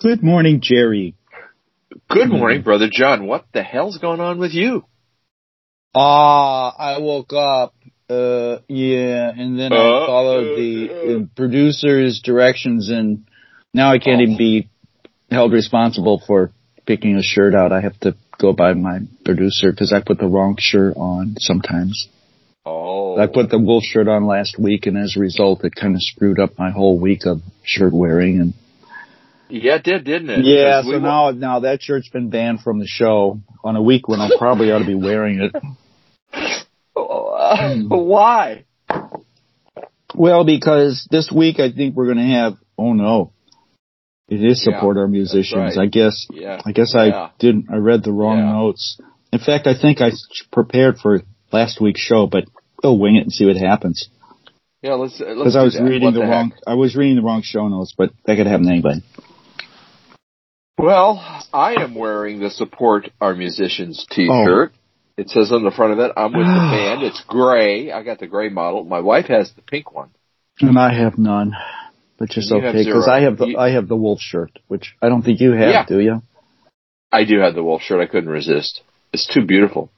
[0.00, 1.14] Good morning, Jerry.
[2.08, 3.26] Good morning, brother Jon.
[3.26, 4.84] What the hell's going on with you?
[5.94, 7.74] Ah, I woke up,
[8.08, 11.18] uh, yeah, and then I Uh, followed uh, the uh.
[11.20, 13.24] uh, producer's directions and
[13.74, 14.22] now I can't Oh.
[14.22, 14.68] even be
[15.30, 16.52] held responsible for
[16.86, 17.72] picking a shirt out.
[17.72, 22.08] I have to go by my producer because I put the wrong shirt on sometimes.
[22.70, 25.94] Oh, I put the wolf shirt on last week and as a result it kind
[25.94, 28.54] of screwed up my whole week of shirt wearing and
[29.50, 30.44] yeah, it did, didn't it?
[30.44, 34.06] yeah, so we now now that shirt's been banned from the show on a week
[34.06, 35.54] when I probably ought to be wearing it.
[36.94, 38.64] Why?
[40.14, 42.54] Well, because this week I think we're going to have.
[42.76, 43.32] Oh no,
[44.28, 45.76] it is Yeah, support our musicians.
[45.76, 45.78] right.
[45.78, 46.26] I guess.
[46.30, 47.00] Yeah, I guess Yeah.
[47.12, 47.66] I didn't.
[47.72, 48.52] I read the wrong Yeah.
[48.52, 49.00] notes.
[49.32, 50.10] In fact, I think I
[50.52, 51.22] prepared for
[51.52, 52.44] last week's show, but
[52.82, 54.08] we'll wing it and see what happens.
[54.82, 54.94] yeah.
[54.94, 55.82] Let's uh, let's Because I was that.
[55.84, 56.30] reading What the, heck?
[56.30, 56.52] wrong.
[56.66, 59.02] I was reading the wrong show notes, but that could happen to anybody.
[60.78, 61.18] Well,
[61.52, 64.14] I am wearing the support our musicians Oh.
[64.14, 64.72] T-shirt.
[65.16, 67.90] It says on the front of it, "I'm with the band." It's gray.
[67.90, 68.84] I got the gray model.
[68.84, 70.10] My wife has the pink one.
[70.60, 71.52] And I have none,
[72.18, 73.08] which is You okay because.
[73.08, 75.70] I have the You- I have the wolf shirt, which I don't think you have,
[75.70, 75.84] Yeah.
[75.86, 76.22] do you?
[77.10, 78.00] I do have the wolf shirt.
[78.00, 78.82] I couldn't resist.
[79.12, 79.90] It's too beautiful.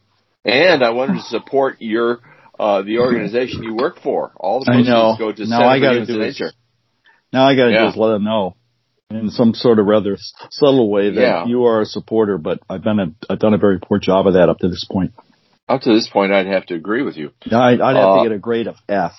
[0.44, 2.20] And I wanted to support your
[2.60, 4.32] uh the organization you work for.
[4.36, 6.42] All the proceeds go to Now I gotta do is-
[7.32, 7.86] Now I got to Yeah.
[7.86, 8.56] just let them know
[9.10, 10.16] in some sort of rather
[10.50, 11.46] subtle way that Yeah.
[11.46, 14.34] you are a supporter, but I've been a, I've done a very poor job of
[14.34, 15.12] that up to this point.
[15.68, 17.30] Up to this point, I'd have to agree with you.
[17.50, 19.14] I'd, I'd have Uh, to get a grade of F,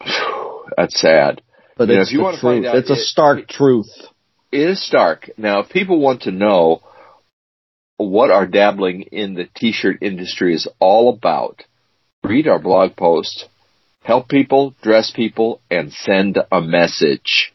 [0.76, 1.42] That's sad.
[1.76, 2.66] but you know, it's if you the truth.
[2.66, 3.90] out, it's a it- stark truth.
[4.52, 5.30] It is stark.
[5.36, 6.82] Now, if people want to know
[7.98, 11.62] what our dabbling in the t-shirt industry is all about,
[12.24, 13.46] read our blog post.
[14.02, 17.52] Help people, dress people, and send a message.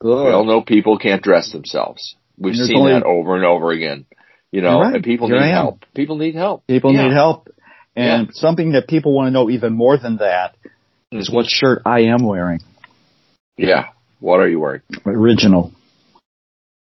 [0.00, 0.24] Good.
[0.24, 2.16] We all know people can't dress themselves.
[2.38, 4.06] We've seen only- that over and over again.
[4.52, 4.94] You know, right.
[4.94, 5.84] and people Here need help.
[5.94, 6.66] People need help.
[6.66, 7.08] People Yeah.
[7.08, 7.48] need help,
[7.94, 10.54] and something that people want to know even more than that
[11.12, 11.48] is what mm-hmm.
[11.48, 12.60] shirt I am wearing.
[13.56, 13.88] Yeah.
[14.20, 14.82] What are you wearing?
[15.04, 15.72] Original,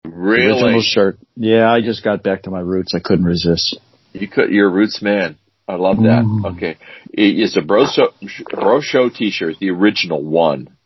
[0.04, 0.53] Really?
[0.53, 1.19] original shirt.
[1.37, 2.94] Yeah, I just got back to my roots.
[2.94, 3.78] I couldn't resist.
[4.12, 4.50] You could.
[4.50, 5.37] You're a roots man.
[5.69, 6.22] I love that.
[6.25, 6.56] Mm.
[6.56, 6.78] Okay.
[7.12, 8.10] It's a bro show,
[8.50, 10.77] bro show t-shirt, the original one.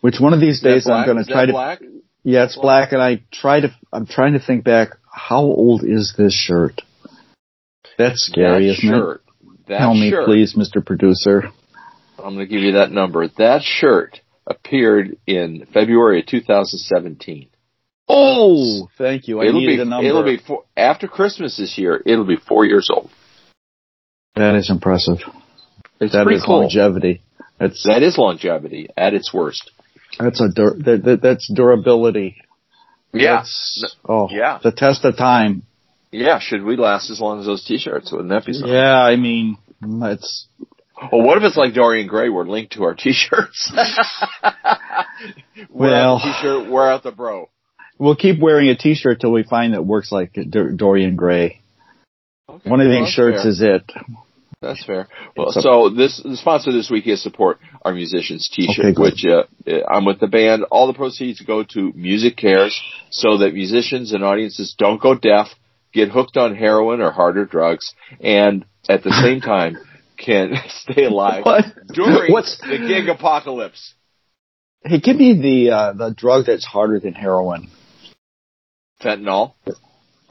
[0.00, 1.80] Which one of these days I'm going to try to black?
[2.24, 3.74] Yeah, it's black, and I try to.
[3.92, 4.90] I'm trying to think back.
[5.10, 6.82] How old is this shirt?
[7.96, 9.16] That's scary, that isn't shirt.
[9.16, 9.66] it?
[9.68, 10.26] That Tell me, shirt.
[10.26, 10.84] please, Mr.
[10.84, 11.44] Producer.
[12.18, 13.28] I'm going to give you that number.
[13.38, 17.48] That shirt appeared in February of 2017.
[18.08, 19.40] Oh, thank you.
[19.40, 20.08] I it'll needed be a number.
[20.08, 22.02] it'll be four, after Christmas this year.
[22.04, 23.10] It'll be four years old.
[24.36, 25.18] That is impressive.
[26.00, 26.60] It's That pretty is cool.
[26.60, 27.22] longevity.
[27.58, 29.70] That's That is longevity at its worst.
[30.18, 32.36] that's a dur- that, that, that's durability.
[33.12, 34.58] That's, oh, Yeah.
[34.62, 35.62] The test of time.
[36.10, 36.40] Yeah.
[36.40, 38.10] Should we last as long as those T-shirts?
[38.10, 38.72] Wouldn't that be something?
[38.72, 40.46] Yeah, I mean, it's
[41.12, 42.28] Well, what if it's like Dorian Gray?
[42.28, 43.72] We're linked to our T-shirts.
[44.42, 46.70] wear Well- out the T-shirt.
[46.70, 47.48] Wear out the bro.
[47.98, 51.60] we'll keep wearing a T-shirt till we find that works like Dor- Dorian Gray.
[52.48, 53.50] Okay, One of these shirts fair.
[53.50, 53.90] is it.
[54.64, 55.08] That's fair.
[55.36, 59.24] Well, a- so this the sponsor this week is support our musicians T-shirt, Okay, which
[59.26, 59.44] uh,
[59.88, 60.64] I'm with the band.
[60.70, 62.74] All the proceeds go to MusiCares,
[63.10, 65.48] so that musicians and audiences don't go deaf,
[65.92, 69.76] get hooked on heroin or harder drugs, and at the same time
[70.16, 71.64] can stay alive What?
[71.92, 73.94] during What's the gig apocalypse.
[74.82, 77.70] Hey, give me the uh, the drug that's harder than heroin.
[79.02, 79.54] Fentanyl.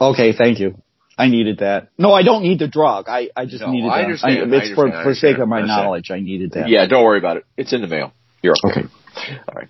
[0.00, 0.76] Okay, thank you.
[1.16, 1.88] I needed that.
[1.96, 3.08] No, I don't need the drug.
[3.08, 4.04] I, I just No, needed I that.
[4.04, 6.10] understand, I it's for, understand, I for sake of my knowledge.
[6.10, 6.68] I needed that.
[6.68, 7.44] Yeah, don't worry about it.
[7.56, 8.12] It's in the mail.
[8.42, 8.80] You're okay.
[8.80, 9.38] Okay.
[9.48, 9.68] All right.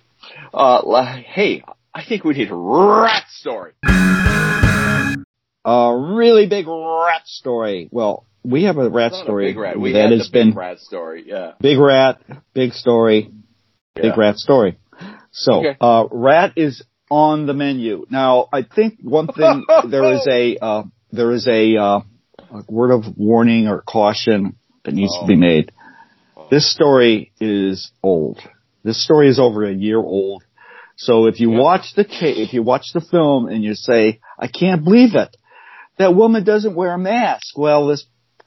[0.53, 1.63] Uh, hey,
[1.93, 3.73] I think we need a rat story.
[5.67, 7.89] A really big rat story.
[7.91, 9.79] Well, we have a rat Not a story big rat.
[9.79, 11.23] We that has been rat story.
[11.25, 11.53] Yeah.
[11.59, 12.21] big rat,
[12.53, 13.31] big story,
[13.95, 14.77] big rat story.
[15.31, 15.77] So, Okay.
[15.81, 18.05] uh, rat is on the menu.
[18.09, 21.99] Now, I think one thing, there is a, uh, there is a, uh,
[22.51, 25.21] a word of warning or caution that needs Oh.
[25.21, 25.71] to be made.
[26.49, 28.39] This story is old.
[28.83, 30.43] This story is over a year old.
[30.95, 34.83] So if you watch the if you watch the film and you say, "I can't
[34.83, 35.35] believe it,"
[35.97, 37.57] that woman doesn't wear a mask.
[37.57, 38.05] Well, this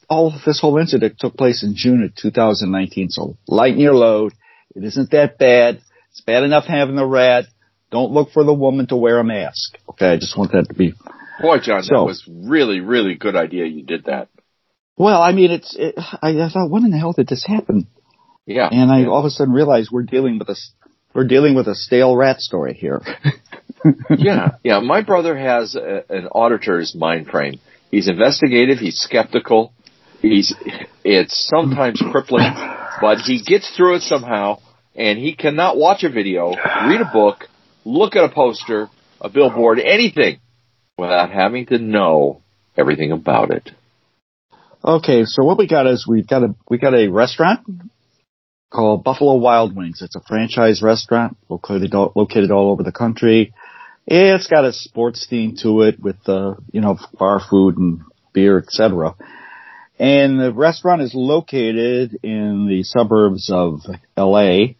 [0.08, 3.10] all this whole incident took place in June of 2019.
[3.10, 4.32] So lighten your load.
[4.74, 5.80] It isn't that bad.
[6.12, 7.46] It's bad enough having the rat.
[7.90, 9.76] Don't look for the woman to wear a mask.
[9.90, 10.94] Okay, I just want that to be
[11.40, 13.66] Boy, Jon, that was really, really good idea.
[13.66, 14.28] You did that.
[14.96, 15.76] Well, I mean, it's.
[15.78, 17.86] It, I, I thought, when in the hell did this happen?
[18.46, 18.68] Yeah.
[18.70, 19.08] And I yeah.
[19.08, 20.56] all of a sudden realized we're dealing with a
[21.14, 23.02] we're dealing with a stale rat story here.
[24.10, 24.80] yeah, yeah.
[24.80, 27.60] My brother has a, an auditor's mind frame.
[27.90, 28.78] He's investigative.
[28.78, 29.72] He's skeptical.
[30.20, 30.54] He's
[31.04, 32.52] it's sometimes crippling,
[33.00, 34.58] but he gets through it somehow.
[34.96, 36.54] And he cannot watch a video,
[36.88, 37.44] read a book,
[37.84, 38.88] look at a poster,
[39.20, 40.40] a billboard, anything,
[40.98, 42.42] without having to know
[42.76, 43.70] everything about it.
[44.84, 47.60] Okay, so what we got is we've got a we got a restaurant
[48.70, 50.02] called Buffalo Wild Wings.
[50.02, 53.54] It's a franchise restaurant located located all over the country.
[54.06, 58.00] It's got a sports theme to it with the you know bar food and
[58.32, 59.14] beer, etc.
[59.98, 63.80] And the restaurant is located in the suburbs of
[64.16, 64.74] LA.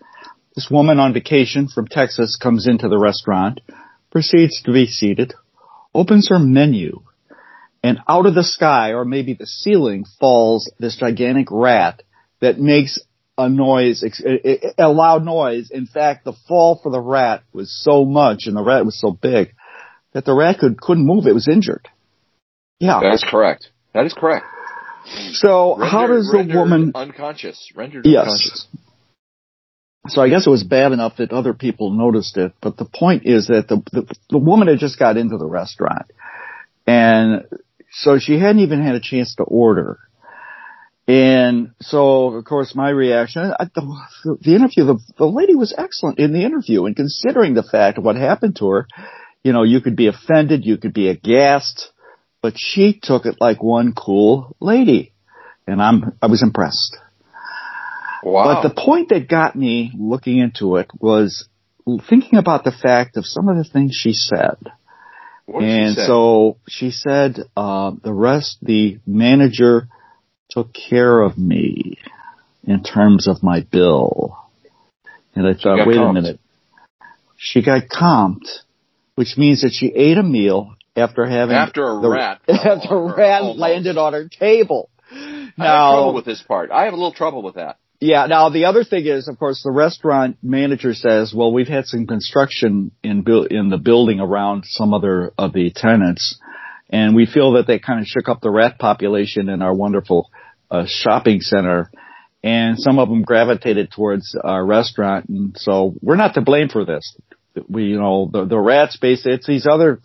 [0.55, 3.61] This woman on vacation from Texas comes into the restaurant,
[4.11, 5.35] proceeds to be seated,
[5.95, 7.01] opens her menu,
[7.83, 12.03] and out of the sky, or maybe the ceiling, falls this gigantic rat
[12.41, 12.99] that makes
[13.37, 14.03] a noise,
[14.79, 15.71] a loud noise.
[15.71, 19.13] In fact, the fall for the rat was so much, and the rat was so
[19.13, 19.55] big,
[20.13, 21.27] that the rat could, couldn't move.
[21.27, 21.89] It was injured.
[22.81, 23.01] Yeah.
[23.01, 23.71] That is correct.
[23.95, 24.47] That is correct.
[25.33, 28.23] So rendered, how does the woman unconscious rendered yes.
[28.23, 28.67] unconscious?
[30.09, 33.27] So I guess it was bad enough that other people noticed it, but the point
[33.27, 36.11] is that the, the the woman had just got into the restaurant,
[36.87, 37.45] and
[37.91, 39.99] so she hadn't even had a chance to order.
[41.07, 46.19] And so, of course, my reaction, I, the, the interview, the, the lady was excellent
[46.19, 48.87] in the interview and considering the fact of what happened to her,
[49.43, 51.93] you know, you could be offended, you could be aghast,
[52.43, 55.15] but she took it like one cool lady.
[55.67, 56.99] And I'm, I was impressed.
[58.23, 58.63] Wow.
[58.63, 61.49] But the point that got me looking into it was
[62.09, 64.57] thinking about the fact of some of the things she said.
[65.47, 69.89] and she so she said, uh, the rest, the manager
[70.51, 71.99] took care of me
[72.65, 74.37] in terms of my bill.
[75.35, 76.11] And I thought, wait comped.
[76.11, 76.41] a minute.
[77.37, 78.49] She got comped,
[79.15, 83.17] which means that she ate a meal after having after a the, rat after a
[83.17, 83.59] rat almost.
[83.59, 84.91] landed on her table.
[85.11, 86.71] I Now, have trouble with this part.
[86.71, 87.79] I have a little trouble with that.
[88.01, 88.27] Yeah.
[88.27, 92.07] Now the other thing is, of course, the restaurant manager says, "Well, we've had some
[92.07, 96.39] construction in bu- in the building around some other of the tenants,
[96.91, 100.31] and we feel that they kind of shook up the rat population in our wonderful
[100.71, 101.91] uh, shopping center."
[102.41, 106.85] And some of them gravitated towards our restaurant, and so we're not to blame for
[106.85, 107.17] this.
[107.69, 110.01] We, you know, the the rats basically it's these other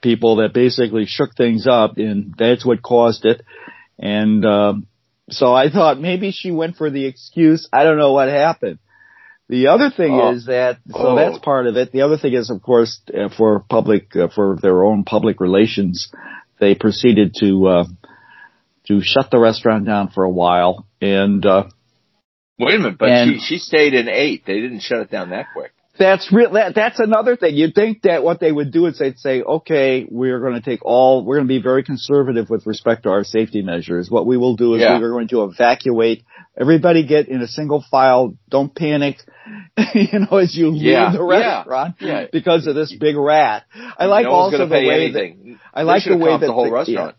[0.00, 3.42] people that basically shook things up, and that's what caused it.
[3.98, 4.86] And um,
[5.30, 7.68] so I thought maybe she went for the excuse.
[7.72, 8.78] I don't know what happened.
[9.48, 10.32] The other thing Oh.
[10.32, 11.16] is that so Oh.
[11.16, 11.90] that's part of it.
[11.92, 16.10] The other thing is, of course, uh, for public uh, for their own public relations,
[16.60, 17.84] they proceeded to uh,
[18.88, 20.86] to shut the restaurant down for a while.
[21.00, 21.64] And uh,
[22.58, 24.44] Wait a minute, but And- she she stayed in eight.
[24.44, 25.72] They didn't shut it down that quick.
[25.98, 26.52] That's real.
[26.52, 27.56] That, that's another thing.
[27.56, 30.84] You'd think that what they would do is they'd say, okay, we're going to take
[30.84, 34.08] all, we're going to be very conservative with respect to our safety measures.
[34.10, 34.98] What we will do is Yeah.
[35.00, 36.24] we're going to evacuate.
[36.58, 38.34] Everybody get in a single file.
[38.48, 39.16] Don't panic.
[39.94, 42.26] you know, as you Yeah, leave the restaurant yeah.
[42.32, 43.64] because of this big rat.
[43.98, 45.58] I like no also the way anything.
[45.74, 47.16] I They like the way that the whole the- restaurant.
[47.16, 47.18] that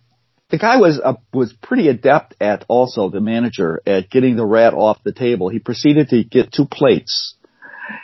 [0.51, 4.73] the guy was uh, was pretty adept at also the manager at getting the rat
[4.73, 5.49] off the table.
[5.49, 7.35] He proceeded to get two plates,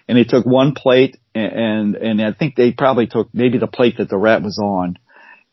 [0.08, 3.68] and he took one plate and and and I think they probably took maybe the
[3.68, 4.98] plate that the rat was on,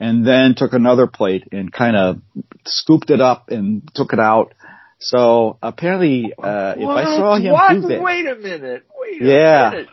[0.01, 2.23] and then took another plate and kind of
[2.67, 4.55] scooped it up and took it out.
[4.99, 7.75] So apparently, uh, if I saw him what?
[7.75, 8.85] do that, Wait a minute.
[8.97, 9.71] Wait a Yeah.
[9.71, 9.89] minute.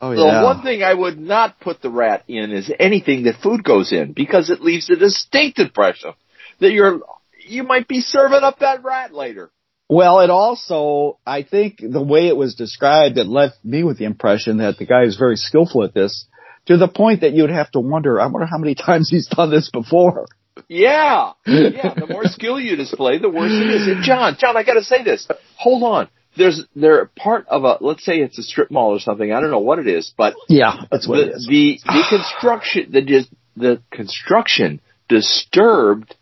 [0.00, 3.42] oh The yeah, one thing I would not put the rat in is anything that
[3.42, 6.12] food goes in because it leaves a distinct impression
[6.60, 7.00] that you're
[7.46, 9.50] you might be serving up that rat later.
[9.88, 14.04] Well, it also, I think the way it was described, it left me with the
[14.04, 16.26] impression that the guy is very skillful at this
[16.66, 19.50] to the point that you'd have to wonder, I wonder how many times he's done
[19.50, 20.26] this before.
[20.68, 21.94] Yeah, yeah.
[21.94, 23.86] The more skill you display, the worse it is.
[23.86, 25.26] And Jon, Jon, I got to say this.
[25.56, 26.08] Hold on.
[26.36, 29.32] There's they're part of a let's say it's a strip mall or something.
[29.32, 31.46] I don't know what it is, but Yeah, that's what the, it is.
[31.48, 33.26] the the construction the
[33.56, 36.14] the construction disturbed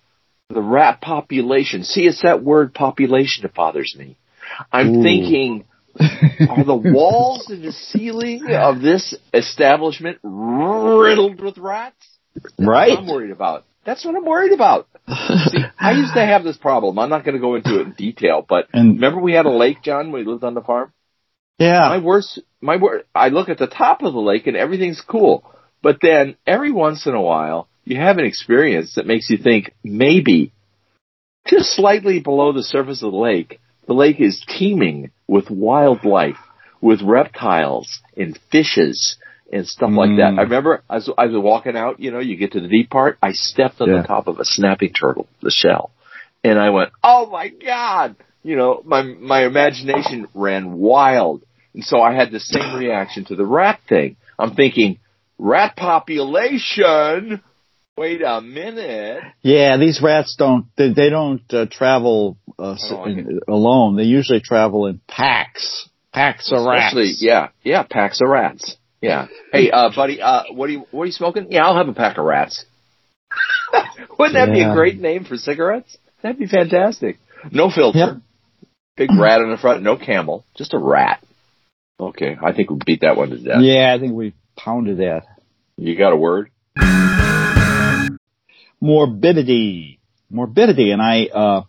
[0.48, 1.84] the rat population.
[1.84, 4.16] See, it's that word population that bothers me.
[4.72, 5.02] I'm Ooh.
[5.02, 5.64] thinking,
[5.98, 11.96] are the walls and the ceiling of this establishment riddled with rats?
[12.34, 12.90] That's right?
[12.90, 13.64] what I'm worried about.
[13.84, 14.88] That's what I'm worried about.
[15.08, 16.98] See, I used to have this problem.
[16.98, 19.50] I'm not going to go into it in detail, but And remember we had a
[19.50, 20.92] lake, Jon, when we lived on the farm?
[21.58, 21.88] Yeah.
[21.88, 25.44] My worst, my wor I look at the top of the lake and everything's cool.
[25.82, 29.72] But then every once in a while, you have an experience that makes you think
[29.82, 30.52] maybe
[31.46, 36.36] just slightly below the surface of the lake, the lake is teeming with wildlife,
[36.80, 39.16] with reptiles and fishes
[39.52, 39.96] and stuff mm.
[39.96, 40.34] like that.
[40.34, 40.38] Mm.
[40.40, 42.90] I remember I was, I was walking out, you know, you get to the deep
[42.90, 44.02] part, I stepped on yeah.
[44.02, 45.92] the top of a snapping turtle, the shell,
[46.42, 48.16] and I went, oh my god!
[48.42, 51.42] You know, my, my imagination ran wild.
[51.74, 54.16] And so I had the same reaction to the rat thing.
[54.38, 54.98] I'm thinking,
[55.36, 57.42] rat population?
[57.98, 59.22] Wait a minute.
[59.40, 62.76] Yeah, these rats don't, they, they don't uh, travel uh,
[63.06, 63.96] in, alone.
[63.96, 65.88] They usually travel in packs.
[66.12, 67.22] Packs of Especially, rats.
[67.22, 68.76] Yeah, yeah, packs of rats.
[69.00, 69.28] Yeah.
[69.50, 71.46] Hey, uh, buddy, uh, what are you, what are you smoking?
[71.50, 72.66] Yeah, I'll have a pack of rats.
[74.18, 74.54] Wouldn't that yeah.
[74.54, 75.96] be a great name for cigarettes?
[76.22, 77.18] That'd be fantastic.
[77.50, 77.98] No filter.
[77.98, 78.16] Yep.
[78.96, 81.22] Big rat in the front, no camel, just a rat.
[81.98, 83.60] Okay, I think we beat that one to death.
[83.60, 85.22] Yeah, I think we pounded that.
[85.76, 86.50] You got a word?
[88.80, 90.00] Morbidity.
[90.30, 91.62] Morbidity, and I, uh,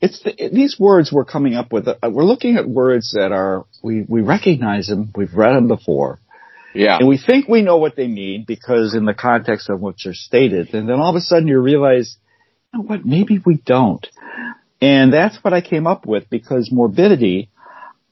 [0.00, 1.88] it's the, these words we're coming up with.
[1.88, 5.10] Uh, we're looking at words that are we we recognize them.
[5.16, 6.20] We've read them before.
[6.74, 6.98] Yeah.
[6.98, 10.12] And we think we know what they mean because in the context of what they're
[10.12, 12.16] stated, and then all of a sudden you realize,
[12.72, 13.06] you know what?
[13.06, 14.06] Maybe we don't.
[14.82, 17.48] And that's what I came up with because morbidity,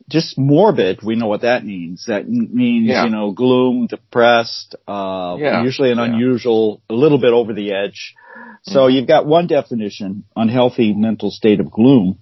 [0.09, 2.05] just morbid, we know what that means.
[2.07, 3.05] That means, yeah.
[3.05, 5.63] you know, gloom, depressed, uh, yeah.
[5.65, 6.05] usually an yeah.
[6.05, 8.15] unusual, a little bit over the edge.
[8.63, 8.97] So mm-hmm.
[8.97, 12.19] you've got one definition, unhealthy mental state of gloom.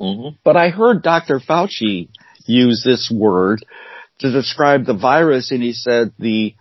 [0.00, 0.36] Mm-hmm.
[0.44, 1.40] But I heard Dr.
[1.40, 2.08] Fauci
[2.46, 3.64] use this word
[4.20, 6.54] to describe the virus and he said the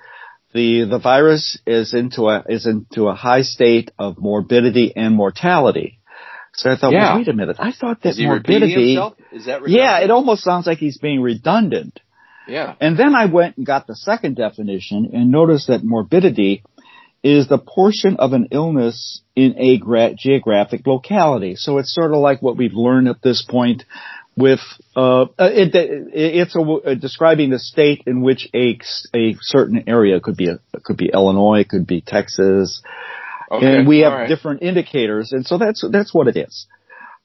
[0.53, 5.99] the the virus is into a is into a high state of morbidity and mortality.
[6.53, 7.11] So I thought, yeah.
[7.11, 7.57] well, wait a minute.
[7.59, 8.95] I thought that morbidity.
[9.31, 9.69] Is that redundant?
[9.69, 11.99] Yeah, it almost sounds like he's being redundant.
[12.47, 12.75] Yeah.
[12.79, 16.63] And then I went and got the second definition and noticed that morbidity
[17.23, 21.55] is the portion of an illness in a gra- geographic locality.
[21.55, 23.83] So it's sort of like what we've learned at this point
[24.35, 24.59] with
[24.95, 28.79] uh, it, it's a, a, describing the state in which a
[29.15, 32.83] a certain area could be a, could be Illinois, could be Texas,
[33.49, 34.27] Okay, and we have right.
[34.27, 36.67] different indicators, and so that's that's what it is.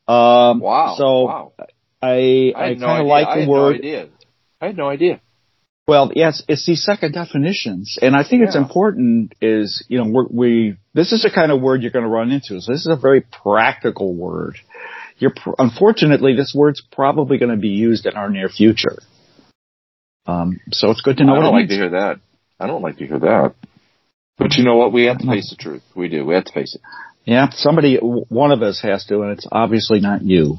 [0.06, 0.94] Um, wow.
[0.96, 1.52] So wow.
[2.00, 3.80] I I, I kind of like the word.
[3.82, 4.08] No
[4.60, 5.20] I had no idea.
[5.86, 8.46] Well, yes, it's these second definitions, and I think yeah.
[8.46, 9.34] it's important.
[9.40, 12.60] Is you know we this is the kind of word you're going to run into.
[12.60, 14.58] So this is a very practical word.
[15.18, 18.98] You're unfortunately this word's probably going to be used in our near future.
[20.24, 21.34] Um, so it's good to know.
[21.34, 21.70] I don't like means.
[21.70, 22.20] to hear that.
[22.60, 23.54] I don't like to hear that.
[24.38, 24.92] But you know what?
[24.92, 25.82] We have to face the truth.
[25.96, 26.24] We do.
[26.24, 26.80] We have to face it.
[27.24, 30.58] Yeah, somebody, one of us has to, and it's obviously not you.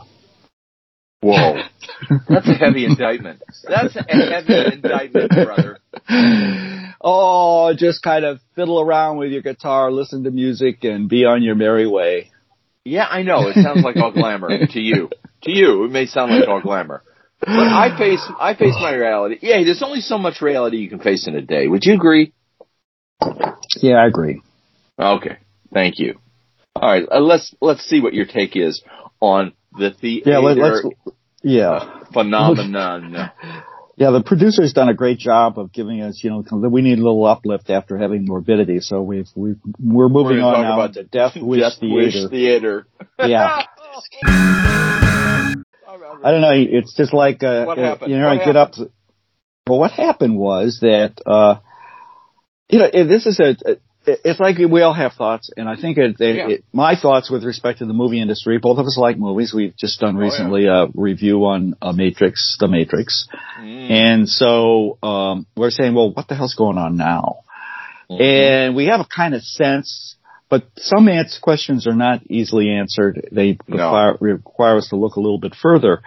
[1.24, 1.56] Whoa.
[2.30, 3.42] That's a heavy indictment.
[3.68, 5.80] That's a heavy indictment, brother.
[7.00, 11.42] Oh, just kind of fiddle around with your guitar, listen to music, and be on
[11.42, 12.32] your merry way.
[12.86, 13.48] Yeah, I know.
[13.48, 15.10] It sounds like all glamour to you.
[15.44, 17.04] To you, it may sound like all glamour.
[17.40, 19.38] But I face, I face my reality.
[19.42, 21.68] Yeah, there's only so much reality you can face in a day.
[21.68, 22.34] Would you agree?
[23.82, 24.42] Yeah, I agree.
[24.98, 25.38] Okay,
[25.74, 26.20] thank you.
[26.76, 28.82] All right, uh, let's let's see what your take is
[29.20, 30.86] on the theater yeah, let, us
[31.44, 32.04] yeah.
[32.12, 33.32] phenomenon.
[33.96, 37.04] Yeah, the producer's done a great job of giving us, you know, we need a
[37.04, 38.80] little uplift after having morbidity.
[38.80, 41.96] So we've, we we're moving we're on now to Death Wish Death Theater.
[41.96, 42.88] Wish Theater.
[43.20, 43.66] Yeah.
[46.24, 46.54] I don't know.
[46.54, 47.66] It's just like, uh,
[48.08, 48.72] you know, what I get up.
[48.74, 48.92] To,
[49.68, 51.60] well, what happened was that, uh,
[52.70, 56.20] you know, this is a, it's like we all have thoughts, and I think it,
[56.20, 56.48] it, yeah.
[56.50, 58.58] it, my thoughts with respect to the movie industry.
[58.58, 59.54] Both of us like movies.
[59.54, 60.84] We've just done recently oh, yeah.
[60.84, 63.28] a review on uh, Matrix, The Matrix,
[63.60, 63.90] mm.
[63.90, 67.40] and so um, we're saying, well, what the hell's going on now?
[68.10, 68.22] Mm-hmm.
[68.22, 70.16] And we have a kind of sense,
[70.50, 73.28] but some answer, questions are not easily answered.
[73.32, 76.02] They require, require us to look a little bit further.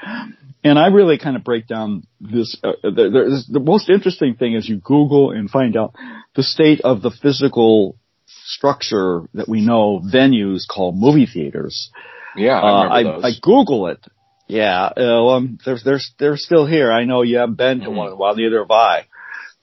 [0.67, 2.57] And I really kind of break down this.
[2.63, 5.95] Uh, the, the, most interesting thing is you Google and find out
[6.35, 7.97] the state of the physical
[8.27, 11.91] structure that we know venues called movie theaters.
[12.35, 14.05] Yeah, I, uh, I, I, Google it.
[14.49, 16.91] Yeah, uh, um, they're, they're, they're still here.
[16.91, 17.97] I know you haven't been to mm-hmm.
[17.97, 19.07] one in a while, neither have I.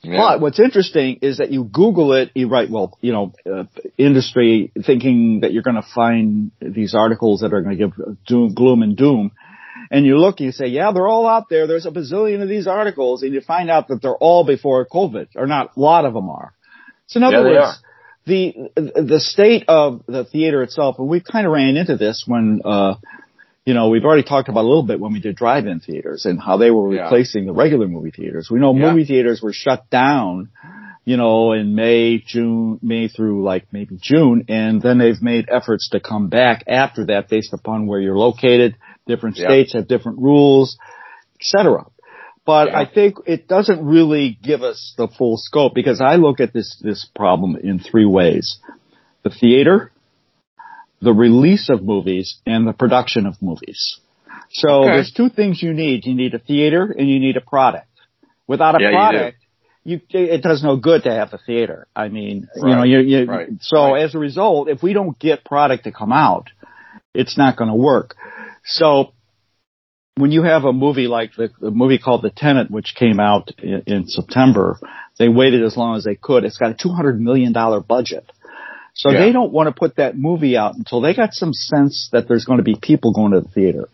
[0.04, 0.18] Yeah.
[0.18, 3.64] But what's interesting is that you Google it, you write, well, you know, uh,
[3.98, 8.54] industry thinking that you're going to find these articles that are going to give doom,
[8.54, 9.32] gloom and doom
[9.92, 11.68] and you look, and you say, yeah, they're all out there.
[11.68, 15.30] There's a bazillion of these articles, and you find out that they're all before COVID,
[15.36, 15.76] or not.
[15.76, 16.54] A lot of them are.
[17.08, 17.84] So in other yeah, words,
[18.26, 18.54] the
[19.02, 22.96] the state of the theater itself, and we kind of ran into this when, uh,
[23.66, 26.40] you know, we've already talked about a little bit when we did drive-in theaters and
[26.40, 27.52] how they were replacing yeah.
[27.52, 28.50] the regular movie theaters.
[28.50, 28.92] We know yeah.
[28.92, 30.50] movie theaters were shut down
[31.06, 35.90] you know, in May, June, May through like maybe June, and then they've made efforts
[35.90, 38.78] to come back after that based upon where you're located.
[39.08, 39.48] Different Yeah.
[39.48, 40.78] states have different rules,
[41.40, 41.86] etc.
[42.46, 42.80] But Yeah.
[42.80, 46.78] I think it doesn't really give us the full scope because I look at this
[46.82, 48.58] this problem in three ways:
[49.24, 49.92] the theater,
[51.02, 54.00] the release of movies, and the production of movies.
[54.52, 54.94] So Okay.
[54.94, 57.88] there's two things you need: you need a theater and you need a product.
[58.48, 58.98] Without a Yeah, you do.
[58.98, 59.38] product,
[59.86, 61.88] you, it does no good to have a theater.
[61.96, 64.04] I mean, you know, you, you right, so right.
[64.04, 66.48] as a result, if we don't get product to come out,
[67.14, 68.16] it's not going to work.
[68.64, 69.14] So
[70.16, 73.50] when you have a movie like the, the movie called The Tenet, which came out
[73.58, 74.80] in, in September,
[75.18, 76.44] they waited as long as they could.
[76.44, 78.32] It's got a two hundred million dollar budget.
[78.96, 79.20] So Yeah.
[79.20, 82.46] they don't want to put that movie out until they got some sense that there's
[82.46, 83.90] going to be people going to the theater.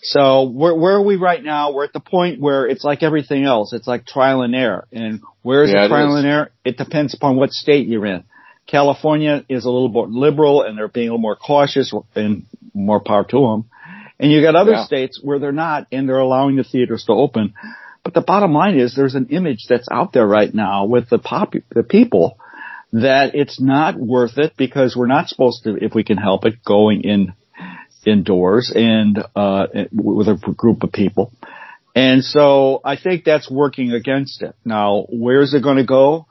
[0.00, 1.72] So where, where are we right now?
[1.72, 3.72] We're at the point where it's like everything else.
[3.72, 4.86] It's like trial and error.
[4.92, 6.18] And where is Yeah, the trial is.
[6.22, 6.50] and error?
[6.64, 8.24] It depends upon what state you're in.
[8.66, 13.00] California is a little more liberal and they're being a little more cautious and more
[13.00, 13.64] power to them.
[14.20, 14.84] And you got other Yeah.
[14.84, 17.54] states where they're not and they're allowing the theaters to open.
[18.04, 21.18] But the bottom line is there's an image that's out there right now with the
[21.18, 22.38] pop, the people
[22.92, 26.64] that it's not worth it because we're not supposed to, if we can help it,
[26.64, 27.34] going in
[28.06, 31.32] indoors and uh, with a group of people.
[31.94, 34.54] And so I think that's working against it.
[34.64, 36.26] Now, where's it going to go?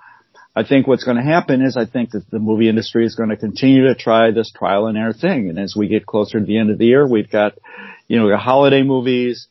[0.58, 3.30] I think what's going to happen is I think that the movie industry is going
[3.30, 5.50] to continue to try this trial and error thing.
[5.50, 7.54] And as we get closer to the end of the year, we've got,
[8.08, 9.48] you know, the holiday movies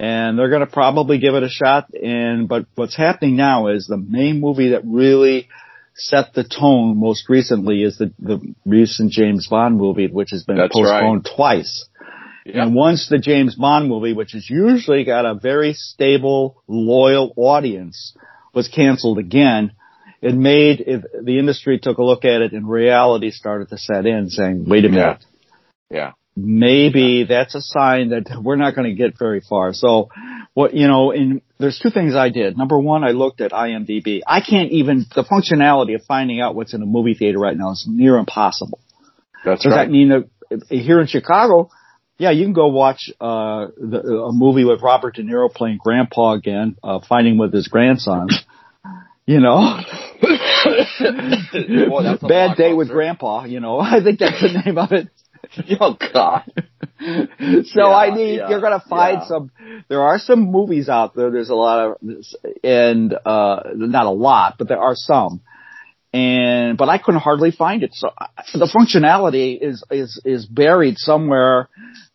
[0.00, 1.92] and they're going to probably give it a shot.
[1.92, 5.50] And, but what's happening now is the main movie that really
[5.94, 10.56] set the tone most recently is the, the recent James Bond movie, which has been
[10.56, 11.86] That's postponed twice.
[12.46, 12.62] Yeah.
[12.62, 18.16] And once the James Bond movie, which has usually got a very stable, loyal audience,
[18.54, 19.72] was canceled again,
[20.22, 24.06] it made if the industry took a look at it and reality started to set
[24.06, 25.24] in, saying, "Wait a minute,
[25.90, 26.12] Yeah.
[26.36, 30.08] maybe that's a sign that we're not going to get very far." So,
[30.54, 32.56] what you know, in there's two things I did.
[32.56, 34.20] Number one, I looked at IMDb.
[34.26, 37.72] I can't even the functionality of finding out what's in a movie theater right now
[37.72, 38.80] is near impossible.
[39.44, 39.84] That's Does right.
[39.86, 40.28] that mean that
[40.68, 41.70] here in Chicago,
[42.18, 46.32] yeah, you can go watch uh, the, a movie with Robert De Niro playing Grandpa
[46.32, 48.28] again, uh, fighting with his grandson.
[49.26, 49.80] You know,
[51.88, 52.88] Boy, bad day with.
[52.88, 53.44] Grandpa.
[53.44, 55.08] You know, I think that's the name of it.
[55.80, 56.42] Oh God.
[56.58, 56.58] so
[57.00, 59.28] Yeah, I mean, yeah, you're gonna find yeah.
[59.28, 59.50] some.
[59.88, 61.30] There are some movies out there.
[61.30, 62.24] There's a lot of,
[62.64, 65.40] and uh, not a lot, but there are some.
[66.12, 67.90] And but I couldn't hardly find it.
[67.94, 71.68] So I- the functionality is is is buried somewhere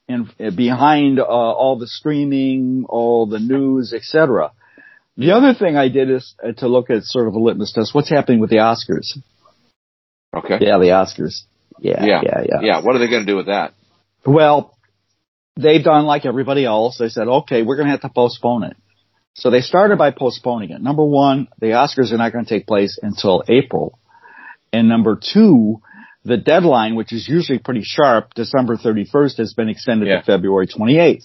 [0.09, 4.51] in behind uh, all the streaming, all the news, etc.
[5.17, 7.93] The other thing I did is uh, to look at sort of a litmus test.
[7.93, 9.17] What's happening with the Oscars?
[10.35, 10.57] Okay.
[10.65, 11.41] Yeah, the Oscars.
[11.79, 12.21] Yeah, Yeah.
[12.23, 12.59] yeah, yeah.
[12.61, 12.81] Yeah.
[12.81, 13.73] What are they going to do with that?
[14.25, 14.77] Well,
[15.57, 16.97] they've done like everybody else.
[16.97, 18.77] They said, okay, we're going to have to postpone it.
[19.33, 20.81] So they started by postponing it.
[20.81, 23.97] Number one, the Oscars are not going to take place until April.
[24.73, 25.81] And number two,
[26.23, 30.19] the deadline, which is usually pretty sharp, December 31st, has been extended Yeah.
[30.19, 31.23] to February 28th.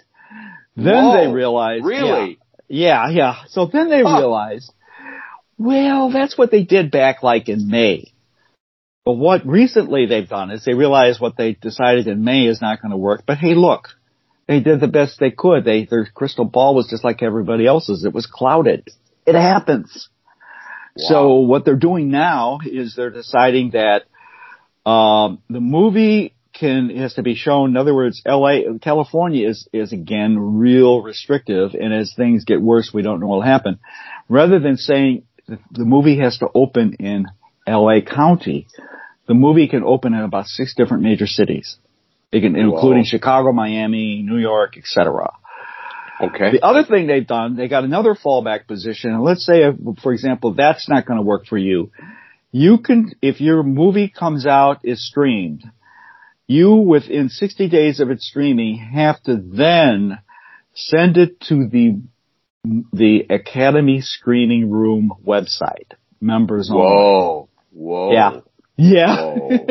[0.77, 2.31] Then Whoa, they realized, Really?
[2.31, 2.37] yeah,
[2.69, 3.09] yeah.
[3.11, 3.37] Yeah.
[3.49, 4.19] So then they Huh.
[4.19, 4.73] realized,
[5.59, 8.13] well, that's what they did back like in May.
[9.05, 12.83] But what recently they've done is they realized what they decided in May is not
[12.83, 13.23] going to work.
[13.25, 13.91] But hey, look,
[14.49, 15.65] they did the best they could.
[15.65, 18.05] They, their crystal ball was just like everybody else's.
[18.05, 18.89] It was clouded.
[19.25, 20.09] It happens.
[20.99, 24.05] So what they're doing now is they're deciding that
[24.91, 27.71] um, the movie can has to be shown.
[27.71, 28.79] In other words, L.A.
[28.81, 33.37] California is is again real restrictive, and as things get worse, we don't know what
[33.37, 33.79] will happen.
[34.29, 37.27] Rather than saying the, the movie has to open in
[37.66, 38.03] L.A.
[38.03, 38.66] County,
[39.27, 41.77] the movie can open in about six different major cities,
[42.33, 45.33] it can, including Chicago, Miami, New York, etc.
[46.21, 46.53] Okay.
[46.53, 49.11] The other thing they've done, they got another fallback position.
[49.11, 51.90] And let's say, if, for example, that's not going to work for you.
[52.53, 55.64] You can, if your movie comes out, is streamed,
[56.47, 60.19] you within 60 days of its streaming have to then
[60.75, 62.01] send it to the,
[62.93, 65.93] the Academy Screening Room website.
[66.21, 66.83] Members only.
[66.83, 67.49] Whoa.
[67.73, 68.13] Whoa.
[68.13, 68.41] Yeah.
[68.77, 69.17] Yeah.
[69.17, 69.67] Whoa.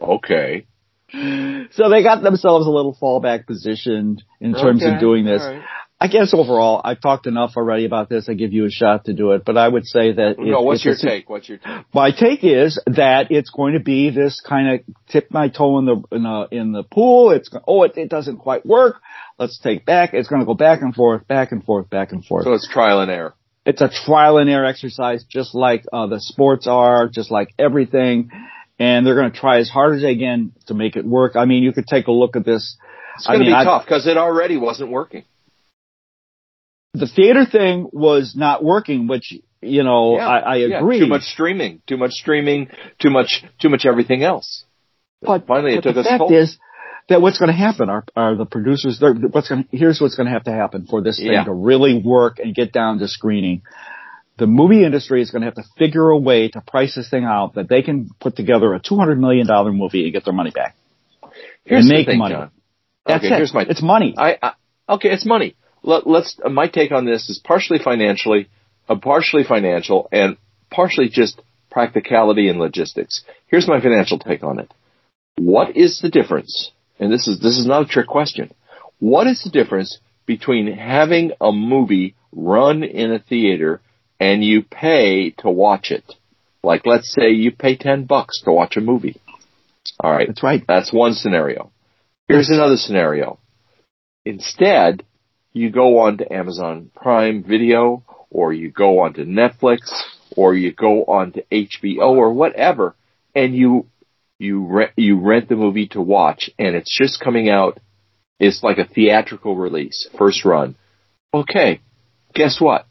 [0.00, 0.66] Okay.
[1.12, 4.94] so they got themselves a little fallback position in terms Okay.
[4.94, 5.42] of doing this.
[5.42, 5.62] All right.
[5.98, 8.28] I guess overall, I've talked enough already about this.
[8.28, 10.64] I give you a shot to do it, but I would say that No, it-
[10.64, 11.30] what's your take?
[11.30, 11.86] What's your take?
[11.94, 15.86] My take is that it's going to be this kind of tip my toe in
[15.86, 17.30] the in the in the pool.
[17.30, 18.96] It's oh, it, it doesn't quite work.
[19.38, 20.10] Let's take back.
[20.12, 22.44] It's going to go back and forth, back and forth, back and forth.
[22.44, 23.34] So it's trial and error.
[23.64, 28.30] it's a trial and error exercise, just like uh, the sports are, just like everything.
[28.78, 31.36] And they're going to try as hard as they can to make it work.
[31.36, 32.76] I mean, you could take a look at this.
[33.16, 35.24] It's going to be I, tough because it already wasn't working.
[36.98, 40.98] The theater thing was not working, which you know yeah, I, I agree.
[40.98, 41.04] Yeah.
[41.04, 42.68] Too much streaming, too much streaming,
[43.00, 44.64] too much, too much everything else.
[45.20, 46.18] But finally, but it took the us.
[46.18, 46.58] fact is
[47.08, 49.00] that what's going to happen are, are the producers.
[49.00, 51.44] What's going here's what's going to have to happen for this thing yeah.
[51.44, 53.62] to really work and get down to screening.
[54.38, 57.24] The movie industry is going to have to figure a way to price this thing
[57.24, 60.34] out that they can put together a two hundred million dollar movie and get their
[60.34, 60.76] money back.
[61.64, 62.34] Here's and make thing, money.
[62.34, 62.50] Jon.
[63.06, 63.36] That's okay, it.
[63.38, 64.14] Here's my, it's money.
[64.18, 64.52] I, I
[64.94, 65.56] okay, it's money.
[65.86, 68.48] Let, us uh, my take on this is partially financially,
[68.88, 70.36] uh, partially financial, and
[70.70, 73.22] partially just practicality and logistics.
[73.46, 74.72] Here's my financial take on it.
[75.36, 78.52] What is the difference and this is this is not a trick question.
[78.98, 83.80] What is the difference between having a movie run in a theater
[84.18, 86.04] and you pay to watch it?
[86.62, 89.20] Like let's say you pay 10 bucks to watch a movie.
[90.00, 90.26] All right.
[90.26, 90.64] That's right.
[90.66, 91.70] That's one scenario.
[92.28, 93.38] Here's another scenario.
[94.24, 95.04] Instead,
[95.56, 99.90] you go on to Amazon Prime Video or you go on to Netflix
[100.36, 102.94] or you go on to HBO or whatever
[103.34, 103.86] and you
[104.38, 107.80] you rent you rent the movie to watch, and it's just coming out.
[108.38, 110.76] It's like a theatrical release, first run.
[111.32, 111.80] Okay,
[112.34, 112.86] guess what?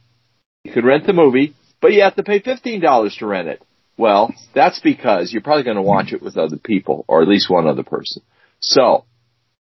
[0.64, 3.62] You could rent the movie, but you have to pay fifteen dollars to rent it.
[3.96, 7.48] Well, that's because you're probably going to watch it with other people, or at least
[7.48, 8.24] one other person.
[8.60, 9.06] So,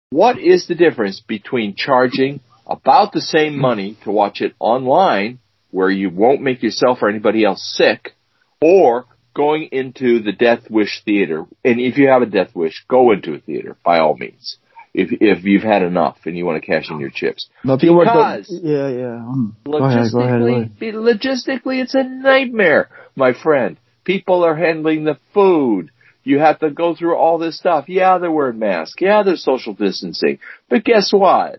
[0.08, 5.38] what is the difference between charging about the same money to watch it online,
[5.70, 8.14] where you won't make yourself or anybody else sick,
[8.60, 13.12] or going into the Death Wish theater, and if you have a Death Wish, go
[13.12, 14.58] into a theater by all means.
[14.94, 18.60] If if you've had enough and you want to cash in your chips, no, because
[18.62, 19.16] yeah, yeah.
[19.16, 23.76] Um, logistically, go ahead, go ahead, logistically, it's a nightmare, my friend.
[24.04, 25.90] People are handling the food.
[26.22, 27.88] You have to go through all this stuff.
[27.88, 29.00] Yeah, they're wearing masks.
[29.00, 30.38] Yeah, they're social distancing.
[30.68, 31.58] But guess what?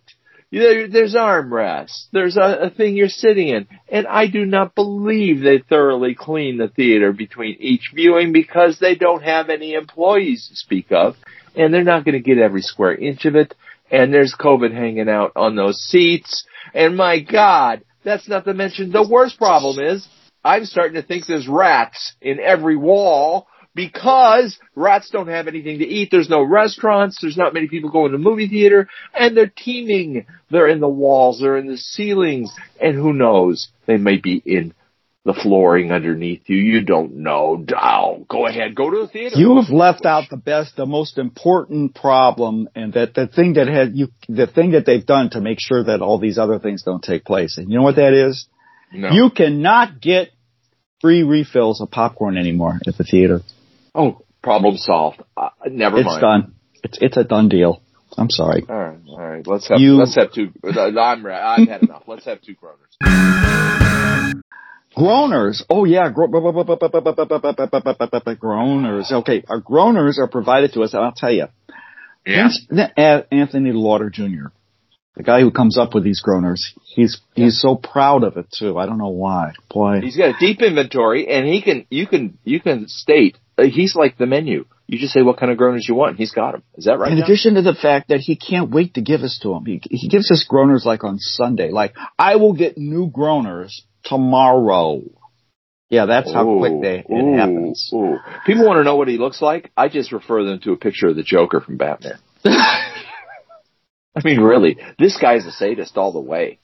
[0.51, 2.05] There, there's armrests.
[2.11, 3.67] There's a, a thing you're sitting in.
[3.89, 8.95] And I do not believe they thoroughly clean the theater between each viewing because they
[8.95, 11.15] don't have any employees to speak of.
[11.55, 13.55] And they're not going to get every square inch of it.
[13.91, 16.45] And there's COVID hanging out on those seats.
[16.73, 20.07] And my God, that's not to mention the worst problem is
[20.43, 25.85] I'm starting to think there's rats in every wall because rats don't have anything to
[25.85, 26.09] eat.
[26.09, 27.19] There's no restaurants.
[27.21, 30.25] There's not many people going to the movie theater and they're teeming.
[30.49, 31.39] They're in the walls.
[31.41, 32.51] They're in the ceilings.
[32.81, 33.67] And who knows?
[33.85, 34.73] They may be in
[35.25, 36.55] the flooring underneath you.
[36.55, 37.65] You don't know.
[37.75, 38.75] Oh, go ahead.
[38.75, 39.35] Go to the theater.
[39.35, 43.67] You have left out the best, the most important problem and that the thing that
[43.67, 46.83] had you, the thing that they've done to make sure that all these other things
[46.83, 47.57] don't take place.
[47.57, 48.47] And you know what that is?
[48.93, 49.09] No.
[49.11, 50.29] You cannot get
[51.01, 53.41] free refills of popcorn anymore at the theater.
[53.95, 55.23] Oh, problem solved.
[55.37, 56.17] Uh, never it's mind.
[56.17, 56.55] It's done.
[56.83, 57.81] It's it's a done deal.
[58.17, 58.63] I'm sorry.
[58.67, 59.47] All right, all right.
[59.47, 60.51] Let's have you, let's have two.
[60.63, 62.03] I'm I've had enough.
[62.07, 62.91] Let's have two groaners.
[64.95, 65.63] Groaners.
[65.69, 66.27] Oh yeah, Gro-
[68.35, 69.11] groaners.
[69.11, 70.93] Okay, our groaners are provided to us.
[70.93, 71.47] I'll tell you.
[72.25, 72.49] Yeah.
[73.31, 74.47] Anthony Lauder Jr
[75.15, 78.77] the guy who comes up with these groaners, he's he's so proud of it too.
[78.77, 79.53] I don't know why.
[79.69, 83.44] Boy, he's got a deep inventory, and he can you can you can state uh,
[83.57, 84.65] Uh, he's like the menu.
[84.87, 86.63] You just say what kind of groaners you want, and he's got them.
[86.75, 87.11] Is that right?
[87.11, 89.81] In addition to the fact that he can't wait to give us to him, he,
[89.89, 91.71] he gives us groaners like on Sunday.
[91.71, 93.71] Like I will get new groaners
[94.03, 95.01] tomorrow.
[95.89, 97.89] Yeah, that's how ooh, quick they, it ooh, happens.
[97.93, 98.17] Ooh.
[98.45, 99.71] People want to know what he looks like.
[99.77, 102.19] I just refer them to a picture of the Joker from Batman.
[102.45, 106.59] I mean, really, this guy's a sadist all the way.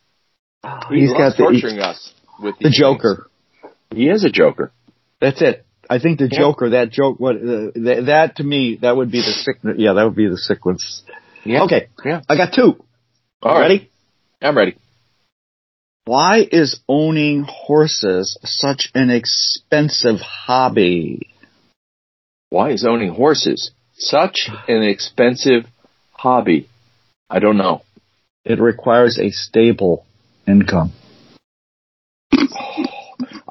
[0.64, 3.30] Oh, he he's got the, torturing us with the Joker.
[3.62, 3.74] Things.
[3.94, 4.72] He is a Joker.
[5.20, 5.66] That's it.
[5.92, 6.40] I think the yeah.
[6.40, 9.58] Joker, that joke, what uh, that, that, to me, that would be the sick.
[9.78, 11.04] Yeah, that would be the sequence.
[11.44, 11.64] Yeah.
[11.64, 11.90] Okay.
[12.06, 12.22] Yeah.
[12.30, 12.82] I got two.
[13.42, 13.62] All right.
[13.62, 13.92] Ready?
[14.42, 14.78] I'm ready.
[16.06, 21.28] Why is owning horses such an expensive hobby?
[22.50, 25.66] Why is owning horses such an expensive
[26.14, 26.70] hobby?
[27.30, 27.82] I don't know.
[28.46, 30.06] It requires a stable
[30.48, 30.94] income.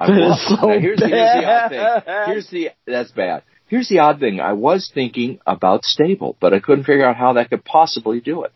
[0.01, 2.25] I so now, here's, the, here's the odd thing.
[2.25, 3.43] Here's the that's bad.
[3.67, 4.39] Here's the odd thing.
[4.39, 8.43] I was thinking about stable, but I couldn't figure out how that could possibly do
[8.43, 8.51] it.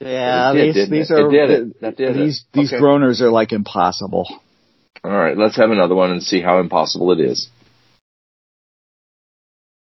[0.00, 2.52] Yeah, it did, these, these are these it.
[2.52, 2.82] these okay.
[2.82, 4.28] groaners are like impossible.
[5.02, 7.48] All right, let's have another one and see how impossible it is.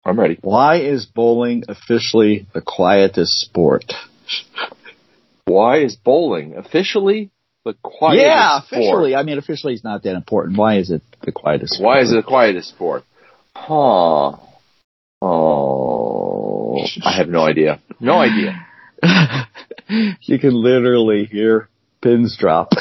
[0.05, 0.39] I'm ready.
[0.41, 3.93] Why is bowling officially the quietest sport?
[5.45, 7.31] Why is bowling officially
[7.67, 8.81] The quietest yeah, sport.
[8.81, 9.17] officially.
[9.17, 10.57] I mean, officially, it's not that important.
[10.57, 11.83] Why is it the quietest?
[11.83, 13.03] Why is it the quietest sport?
[13.57, 14.37] Huh.
[15.21, 17.83] Oh, I have no idea.
[17.99, 18.65] No idea.
[20.21, 21.69] you can literally hear
[22.01, 22.71] pins drop.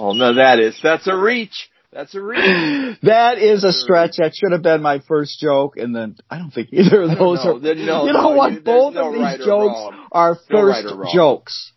[0.00, 1.68] Oh no, that is that's a reach.
[1.92, 2.38] That's a reach.
[3.02, 4.18] that is a stretch.
[4.18, 7.44] That should have been my first joke, and then I don't think either of those
[7.44, 7.58] are.
[7.58, 8.62] No, you know no, what?
[8.62, 11.72] Both no of these right jokes are No right first jokes.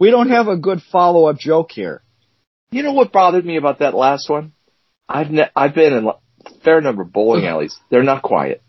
[0.00, 2.02] We don't have a good follow-up joke here.
[2.72, 4.52] You know what bothered me about that last one?
[5.08, 6.14] I've ne- I've been in a
[6.64, 7.78] fair number of bowling alleys.
[7.90, 8.62] They're not quiet.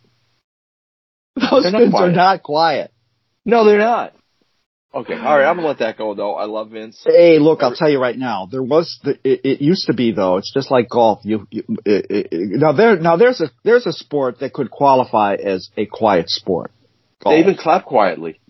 [1.36, 2.16] Those They're not pins are quiet.
[2.16, 2.92] not quiet.
[3.46, 4.14] No, they're not.
[4.94, 5.46] Okay, all right.
[5.46, 6.36] I'm gonna let that go though.
[6.36, 7.02] I love Vince.
[7.06, 8.50] Hey, look, I'll tell you right now.
[8.52, 10.36] There was the, it, it used to be though.
[10.36, 11.22] It's just like golf.
[11.24, 15.36] You, you it, it, now there now there's a there's a sport that could qualify
[15.36, 16.72] as a quiet sport.
[17.24, 17.34] Golf.
[17.34, 18.42] They even clap quietly.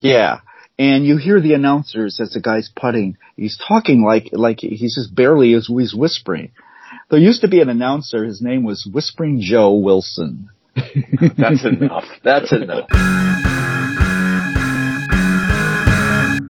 [0.00, 0.38] Yeah.
[0.80, 3.18] And you hear the announcers as the guy's putting.
[3.36, 6.52] He's talking like like he's just barely is he's whispering.
[7.10, 8.24] There used to be an announcer.
[8.24, 10.48] His name was Whispering Joe Wilson.
[11.36, 12.04] That's enough.
[12.24, 12.88] That's enough.